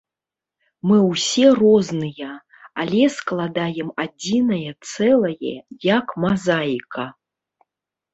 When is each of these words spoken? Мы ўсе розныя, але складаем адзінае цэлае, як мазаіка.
Мы 0.91 0.95
ўсе 1.09 1.47
розныя, 1.63 2.29
але 2.83 3.01
складаем 3.17 3.91
адзінае 4.05 4.69
цэлае, 4.91 5.53
як 5.91 6.05
мазаіка. 6.25 7.05